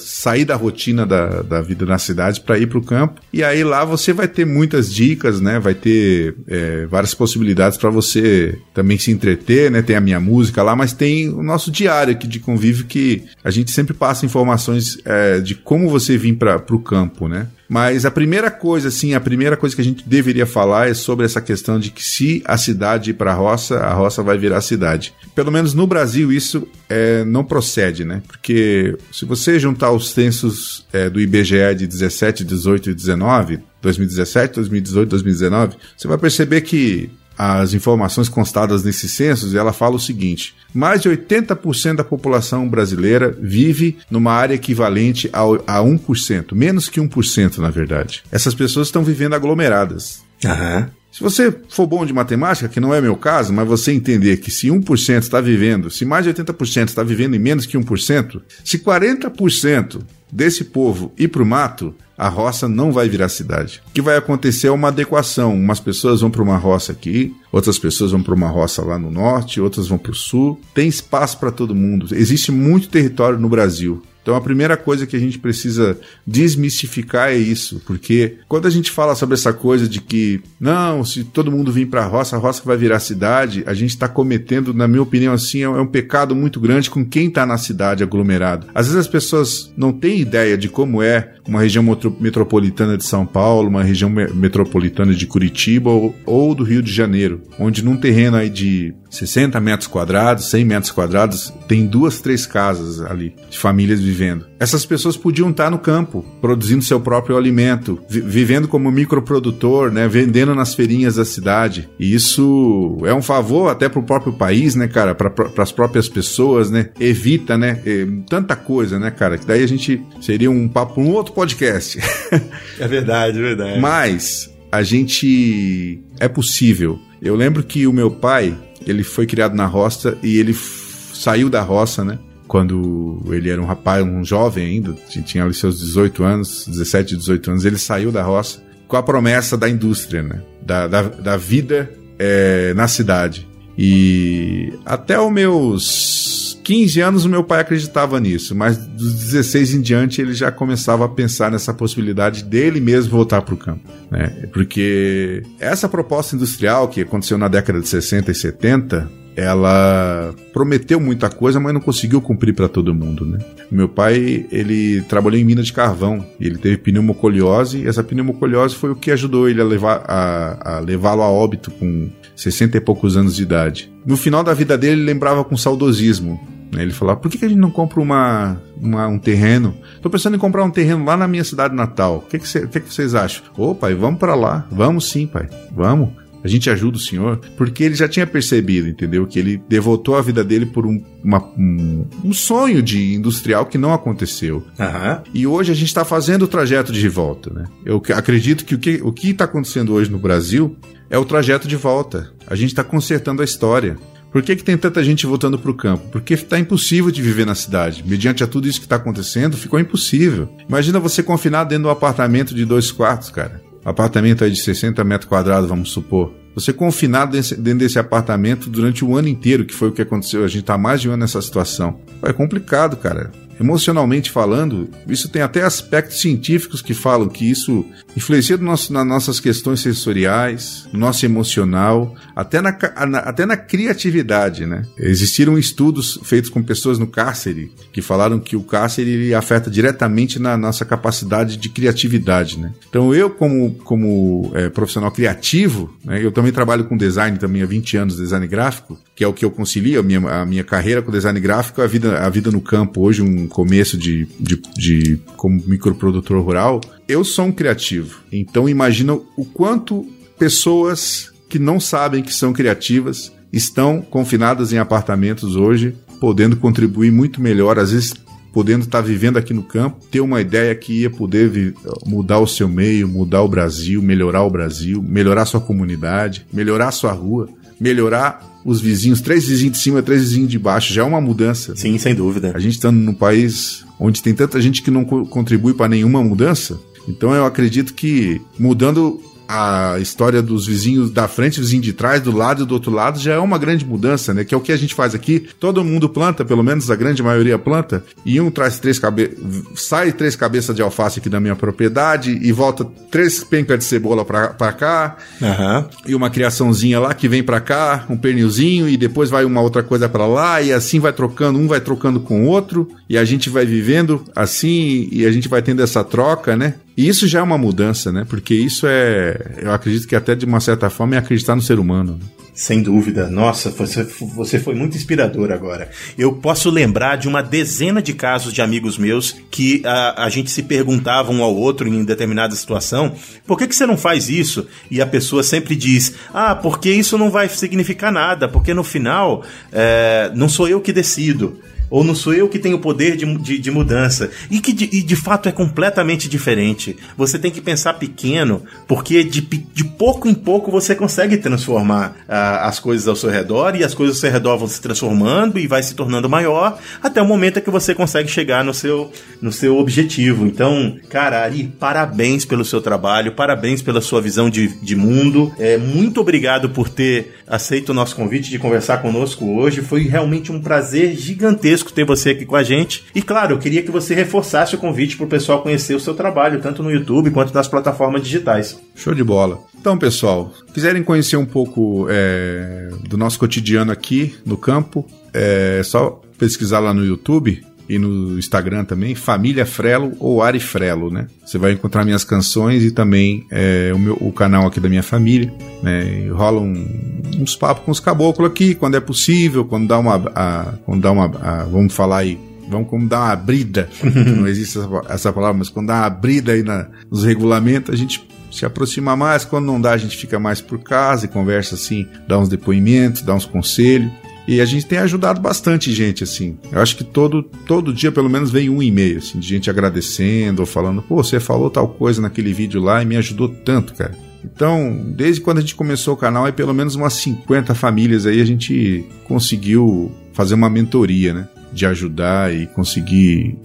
[0.00, 3.22] sair da rotina da, da vida na cidade para ir para o campo.
[3.32, 5.58] E aí lá você vai ter muitas dicas, né?
[5.58, 9.80] Vai ter é, várias possibilidades para você também se entreter, né?
[9.80, 13.50] Tem a minha música lá, mas tem o nosso diário aqui de convívio que a
[13.50, 17.46] gente sempre passa informações é, de como você vir para o campo, né?
[17.72, 21.24] Mas a primeira coisa, assim, a primeira coisa que a gente deveria falar é sobre
[21.24, 24.60] essa questão de que se a cidade ir para a roça, a roça vai virar
[24.60, 25.14] cidade.
[25.34, 28.20] Pelo menos no Brasil isso é, não procede, né?
[28.28, 34.54] Porque se você juntar os censos é, do IBGE de 17, 18 e 19, 2017,
[34.56, 40.54] 2018, 2019, você vai perceber que as informações constadas nesses censos, ela fala o seguinte:
[40.74, 47.00] mais de 80% da população brasileira vive numa área equivalente ao, a 1%, menos que
[47.00, 48.22] 1%, na verdade.
[48.30, 50.22] Essas pessoas estão vivendo aglomeradas.
[50.44, 50.90] Aham.
[51.12, 54.50] Se você for bom de matemática, que não é meu caso, mas você entender que
[54.50, 58.78] se 1% está vivendo, se mais de 80% está vivendo em menos que 1%, se
[58.78, 60.00] 40%
[60.32, 63.82] desse povo ir para o mato, a roça não vai virar cidade.
[63.88, 65.54] O que vai acontecer é uma adequação.
[65.54, 69.10] Umas pessoas vão para uma roça aqui, outras pessoas vão para uma roça lá no
[69.10, 70.60] norte, outras vão para o sul.
[70.74, 72.14] Tem espaço para todo mundo.
[72.14, 74.02] Existe muito território no Brasil.
[74.22, 78.90] Então a primeira coisa que a gente precisa desmistificar é isso, porque quando a gente
[78.90, 82.38] fala sobre essa coisa de que não, se todo mundo vir para a roça, a
[82.38, 86.36] roça vai virar cidade, a gente está cometendo, na minha opinião, assim, é um pecado
[86.36, 88.68] muito grande com quem está na cidade aglomerado.
[88.72, 91.82] Às vezes as pessoas não têm ideia de como é uma região
[92.18, 97.42] metropolitana de São Paulo, uma região metropolitana de Curitiba ou, ou do Rio de Janeiro,
[97.58, 103.00] onde num terreno aí de 60 metros quadrados, 100 metros quadrados, tem duas, três casas
[103.00, 104.46] ali de famílias vivendo.
[104.58, 110.08] Essas pessoas podiam estar no campo, produzindo seu próprio alimento, vi vivendo como microprodutor, né,
[110.08, 111.88] vendendo nas feirinhas da cidade.
[111.98, 116.08] E isso é um favor até para o próprio país, né, cara, para as próprias
[116.08, 116.90] pessoas, né?
[116.98, 117.80] Evita, né,
[118.28, 121.98] tanta coisa, né, cara, que daí a gente seria um papo um outro podcast.
[122.78, 123.80] é verdade, é verdade.
[123.80, 126.98] Mas a gente é possível.
[127.20, 131.60] Eu lembro que o meu pai, ele foi criado na roça e ele saiu da
[131.60, 132.18] roça, né?
[132.52, 137.50] quando ele era um rapaz, um jovem ainda, tinha ali seus 18 anos, 17, 18
[137.50, 140.42] anos, ele saiu da roça com a promessa da indústria, né?
[140.60, 143.48] Da, da, da vida é, na cidade.
[143.78, 149.80] E até os meus 15 anos o meu pai acreditava nisso, mas dos 16 em
[149.80, 153.88] diante ele já começava a pensar nessa possibilidade dele mesmo voltar para o campo.
[154.10, 154.48] Né?
[154.52, 161.30] Porque essa proposta industrial que aconteceu na década de 60 e 70 ela prometeu muita
[161.30, 163.38] coisa, mas não conseguiu cumprir para todo mundo, né?
[163.70, 168.90] Meu pai, ele trabalhou em mina de carvão, ele teve pneumocoliose, e essa pneumocoliose foi
[168.90, 173.16] o que ajudou ele a levar a, a levá-lo a óbito com 60 e poucos
[173.16, 173.90] anos de idade.
[174.04, 176.51] No final da vida dele, ele lembrava com saudosismo.
[176.72, 176.82] Né?
[176.82, 179.76] Ele falava: por que, que a gente não compra uma, uma um terreno?
[179.94, 182.18] Estou pensando em comprar um terreno lá na minha cidade natal.
[182.18, 183.44] O que, que, cê, que, que vocês acham?
[183.56, 184.66] Ô, pai, vamos para lá.
[184.70, 185.48] Vamos sim, pai.
[185.70, 189.26] Vamos a gente ajuda o senhor, porque ele já tinha percebido, entendeu?
[189.26, 193.78] Que ele devotou a vida dele por um, uma, um, um, sonho de industrial que
[193.78, 194.56] não aconteceu.
[194.78, 195.22] Uhum.
[195.32, 197.64] E hoje a gente está fazendo o trajeto de volta, né?
[197.84, 200.76] Eu acredito que o que está acontecendo hoje no Brasil
[201.08, 202.32] é o trajeto de volta.
[202.46, 203.96] A gente está consertando a história.
[204.32, 206.08] Por que, que tem tanta gente voltando para o campo?
[206.10, 208.02] Porque está impossível de viver na cidade.
[208.06, 210.48] Mediante a tudo isso que está acontecendo, ficou impossível.
[210.66, 215.02] Imagina você confinado dentro de um apartamento de dois quartos, cara apartamento aí de 60
[215.04, 216.32] metros quadrados, vamos supor.
[216.54, 220.44] Você confinado dentro desse apartamento durante o ano inteiro, que foi o que aconteceu.
[220.44, 221.98] A gente tá mais de um ano nessa situação.
[222.22, 223.30] É complicado, cara
[223.62, 227.84] emocionalmente falando, isso tem até aspectos científicos que falam que isso
[228.16, 233.56] influencia no nosso, nas nossas questões sensoriais, no nosso emocional, até na, na, até na
[233.56, 234.82] criatividade, né?
[234.98, 240.56] Existiram estudos feitos com pessoas no cárcere que falaram que o cárcere afeta diretamente na
[240.56, 242.72] nossa capacidade de criatividade, né?
[242.88, 247.66] Então eu, como, como é, profissional criativo, né, eu também trabalho com design também há
[247.66, 251.02] 20 anos, design gráfico, que é o que eu concilio a minha, a minha carreira
[251.02, 255.20] com design gráfico, a vida, a vida no campo hoje, um começo de, de, de
[255.36, 258.20] como microprodutor rural, eu sou um criativo.
[258.32, 260.06] Então imagina o quanto
[260.38, 267.42] pessoas que não sabem que são criativas estão confinadas em apartamentos hoje, podendo contribuir muito
[267.42, 268.14] melhor, às vezes
[268.52, 271.74] podendo estar tá vivendo aqui no campo, ter uma ideia que ia poder
[272.06, 277.12] mudar o seu meio, mudar o Brasil, melhorar o Brasil, melhorar sua comunidade, melhorar sua
[277.12, 277.48] rua,
[277.80, 281.74] melhorar os vizinhos, três vizinhos de cima, três vizinhos de baixo, já é uma mudança.
[281.76, 282.52] Sim, sem dúvida.
[282.54, 286.78] A gente estando num país onde tem tanta gente que não contribui para nenhuma mudança,
[287.08, 289.20] então eu acredito que mudando
[289.52, 293.18] a história dos vizinhos da frente, vizinho de trás, do lado e do outro lado,
[293.18, 294.44] já é uma grande mudança, né?
[294.44, 295.46] Que é o que a gente faz aqui.
[295.60, 299.38] Todo mundo planta, pelo menos a grande maioria planta, e um traz três cabeças,
[299.74, 304.24] sai três cabeças de alface aqui da minha propriedade e volta três pencas de cebola
[304.24, 305.84] pra, pra cá, uhum.
[306.06, 309.82] e uma criaçãozinha lá que vem pra cá, um pernilzinho, e depois vai uma outra
[309.82, 313.24] coisa para lá, e assim vai trocando, um vai trocando com o outro, e a
[313.24, 316.74] gente vai vivendo assim, e a gente vai tendo essa troca, né?
[316.96, 318.26] E isso já é uma mudança, né?
[318.28, 321.78] Porque isso é, eu acredito que até de uma certa forma é acreditar no ser
[321.78, 322.18] humano.
[322.20, 322.42] Né?
[322.54, 323.28] Sem dúvida.
[323.30, 325.90] Nossa, você, você foi muito inspirador agora.
[326.18, 330.50] Eu posso lembrar de uma dezena de casos de amigos meus que a, a gente
[330.50, 333.14] se perguntava um ao outro em determinada situação:
[333.46, 334.66] por que, que você não faz isso?
[334.90, 339.42] E a pessoa sempre diz: ah, porque isso não vai significar nada, porque no final
[339.72, 341.58] é, não sou eu que decido
[341.92, 344.30] ou não sou eu que tenho o poder de, de, de mudança.
[344.50, 346.96] E que de, e de fato é completamente diferente.
[347.18, 352.64] Você tem que pensar pequeno, porque de, de pouco em pouco você consegue transformar uh,
[352.66, 355.66] as coisas ao seu redor, e as coisas ao seu redor vão se transformando e
[355.66, 359.12] vai se tornando maior, até o momento em que você consegue chegar no seu,
[359.42, 360.46] no seu objetivo.
[360.46, 365.52] Então, cara, Ari, parabéns pelo seu trabalho, parabéns pela sua visão de, de mundo.
[365.58, 369.82] É, muito obrigado por ter aceito o nosso convite de conversar conosco hoje.
[369.82, 373.04] Foi realmente um prazer gigantesco gigantesco ter você aqui com a gente.
[373.14, 376.14] E claro, eu queria que você reforçasse o convite para o pessoal conhecer o seu
[376.14, 378.80] trabalho, tanto no YouTube quanto nas plataformas digitais.
[378.94, 379.58] Show de bola.
[379.78, 386.20] Então, pessoal, quiserem conhecer um pouco é, do nosso cotidiano aqui no campo, é só
[386.38, 391.26] pesquisar lá no YouTube e no Instagram também, Família Frelo ou Ari Frelo, né?
[391.44, 395.02] Você vai encontrar minhas canções e também é, o, meu, o canal aqui da minha
[395.02, 395.52] família,
[395.82, 396.28] né?
[396.30, 400.74] Rola um, uns papos com os caboclos aqui, quando é possível, quando dá uma, a,
[400.84, 404.88] quando dá uma, a, vamos falar aí, vamos como dar uma brida, não existe essa,
[405.08, 409.16] essa, palavra, mas quando dá uma brida aí na, nos regulamentos, a gente se aproxima
[409.16, 412.48] mais, quando não dá a gente fica mais por casa e conversa assim, dá uns
[412.48, 414.12] depoimentos, dá uns conselhos.
[414.46, 416.58] E a gente tem ajudado bastante gente, assim.
[416.70, 420.62] Eu acho que todo, todo dia, pelo menos, vem um e-mail, assim, de gente agradecendo
[420.62, 424.16] ou falando, pô, você falou tal coisa naquele vídeo lá e me ajudou tanto, cara.
[424.44, 428.40] Então, desde quando a gente começou o canal, é pelo menos umas 50 famílias aí
[428.40, 431.48] a gente conseguiu fazer uma mentoria, né?
[431.72, 433.56] De ajudar e conseguir,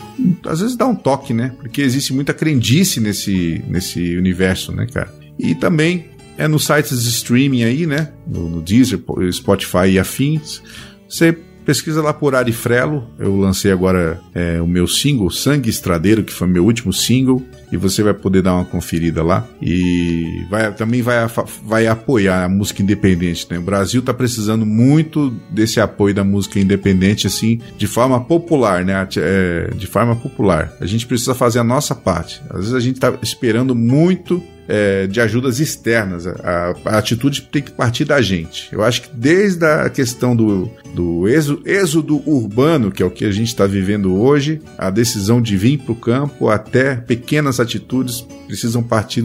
[0.46, 1.54] às vezes, dar um toque, né?
[1.60, 5.12] Porque existe muita crendice nesse, nesse universo, né, cara?
[5.40, 6.06] E também
[6.38, 8.12] é nos sites de streaming aí, né?
[8.26, 9.00] No, no Deezer,
[9.32, 10.62] Spotify e afins.
[11.10, 13.10] Você pesquisa lá por Ari Frelo.
[13.20, 17.44] Eu lancei agora é, o meu single, Sangue Estradeiro, que foi meu último single.
[17.72, 19.46] E você vai poder dar uma conferida lá.
[19.62, 21.18] E vai, também vai,
[21.64, 23.48] vai apoiar a música independente.
[23.50, 23.58] Né?
[23.58, 29.08] O Brasil está precisando muito desse apoio da música independente, assim, de forma popular, né?
[29.18, 30.74] É, de forma popular.
[30.80, 32.42] A gente precisa fazer a nossa parte.
[32.50, 36.28] Às vezes a gente está esperando muito é, de ajudas externas.
[36.28, 38.68] A, a, atitude tem que partir da gente.
[38.72, 43.26] Eu acho que desde a questão do, do êxodo, êxodo urbano, que é o que
[43.26, 48.22] a gente está vivendo hoje, a decisão de vir para o campo, até pequenas atitudes
[48.48, 49.24] precisam partir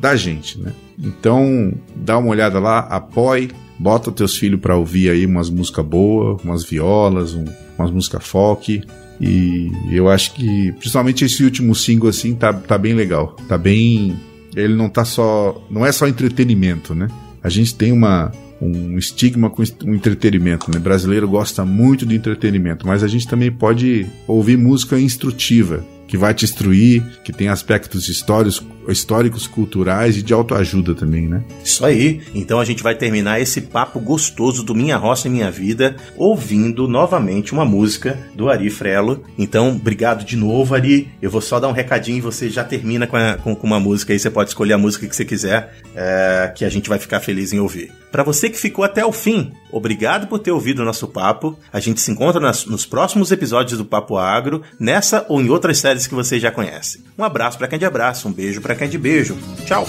[0.00, 0.60] da gente.
[0.60, 0.72] Né?
[0.98, 6.42] Então, dá uma olhada lá, apoie, bota teus filhos para ouvir aí umas músicas boas,
[6.42, 7.44] umas violas, um,
[7.78, 8.82] umas músicas folk.
[9.20, 13.36] E eu acho que, principalmente esse último single assim, tá, tá bem legal.
[13.48, 14.16] Tá bem
[14.56, 15.66] ele não tá só.
[15.70, 17.08] não é só entretenimento, né?
[17.42, 20.78] A gente tem uma, um estigma com o entretenimento, né?
[20.78, 26.16] O brasileiro gosta muito de entretenimento, mas a gente também pode ouvir música instrutiva que
[26.16, 31.42] vai te instruir, que tem aspectos históricos, históricos, culturais e de autoajuda também, né?
[31.64, 32.20] Isso aí.
[32.34, 36.86] Então a gente vai terminar esse papo gostoso do Minha Roça e Minha Vida ouvindo
[36.86, 39.24] novamente uma música do Ari Frelo.
[39.38, 41.08] Então, obrigado de novo, Ari.
[41.20, 43.80] Eu vou só dar um recadinho e você já termina com, a, com, com uma
[43.80, 44.18] música aí.
[44.18, 47.52] Você pode escolher a música que você quiser, é, que a gente vai ficar feliz
[47.52, 47.90] em ouvir.
[48.14, 51.58] Para você que ficou até o fim, obrigado por ter ouvido o nosso papo.
[51.72, 55.78] A gente se encontra nas, nos próximos episódios do Papo Agro, nessa ou em outras
[55.78, 57.02] séries que você já conhece.
[57.18, 59.36] Um abraço para quem é de abraço, um beijo para quem é de beijo.
[59.66, 59.84] Tchau.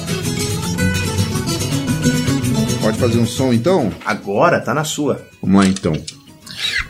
[2.81, 3.93] Pode fazer um som então?
[4.03, 5.23] Agora tá na sua.
[5.39, 5.93] Vamos lá então.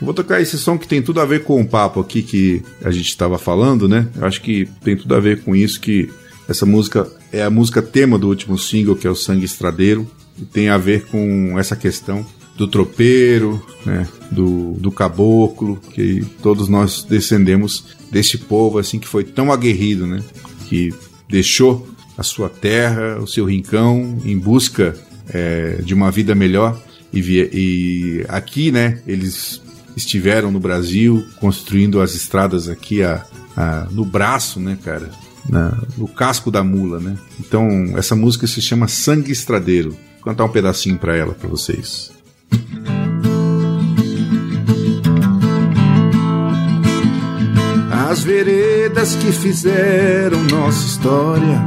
[0.00, 2.90] Vou tocar esse som que tem tudo a ver com o papo aqui que a
[2.90, 4.08] gente estava falando, né?
[4.16, 6.10] Eu acho que tem tudo a ver com isso que
[6.48, 10.10] essa música é a música tema do último single, que é o Sangue Estradeiro
[10.52, 12.24] tem a ver com essa questão
[12.56, 19.24] do tropeiro, né, do, do caboclo, que todos nós descendemos desse povo assim que foi
[19.24, 20.22] tão aguerrido, né,
[20.68, 20.92] que
[21.28, 24.96] deixou a sua terra, o seu rincão em busca
[25.28, 26.80] é, de uma vida melhor
[27.12, 27.20] e,
[27.52, 29.60] e aqui, né, eles
[29.96, 33.24] estiveram no Brasil construindo as estradas aqui a,
[33.56, 35.10] a no braço, né, cara,
[35.48, 37.16] na, no casco da mula, né.
[37.40, 39.96] Então essa música se chama Sangue Estradeiro.
[40.26, 42.10] Cantar um pedacinho para ela para vocês.
[48.10, 51.62] As veredas que fizeram nossa história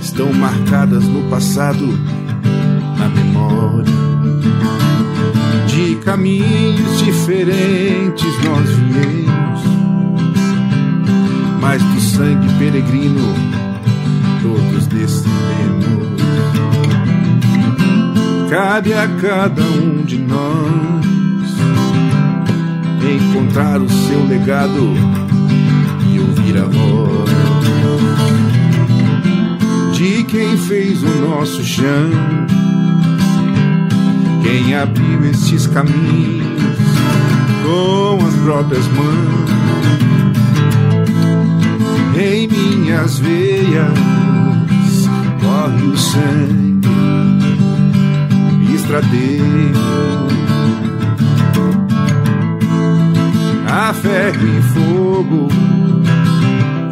[0.00, 1.86] estão marcadas no passado,
[2.98, 3.92] na memória.
[5.66, 9.60] De caminhos diferentes nós viemos,
[11.60, 13.34] mas do sangue peregrino
[14.42, 15.51] todos descendemos.
[18.52, 21.06] Cabe a cada um de nós
[23.02, 24.92] encontrar o seu legado
[26.06, 27.30] e ouvir a voz
[29.96, 32.10] de quem fez o nosso chão,
[34.42, 36.76] quem abriu estes caminhos
[37.64, 39.50] com as próprias mãos.
[42.20, 43.88] Em minhas veias
[45.40, 46.71] corre o sangue
[48.82, 49.44] estradeiro
[53.68, 55.48] a ferro e fogo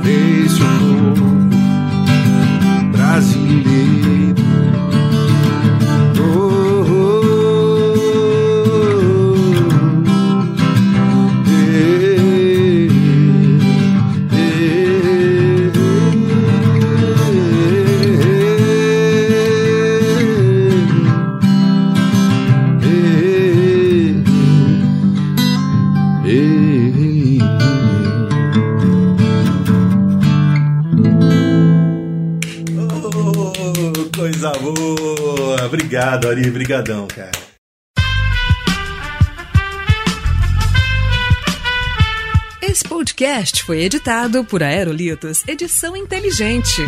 [0.03, 1.31] fez o povo
[2.93, 4.20] brasileiro.
[36.11, 37.31] Obrigado, Ari, brigadão, cara.
[42.61, 46.83] Esse podcast foi editado por Aerolitos Edição Inteligente.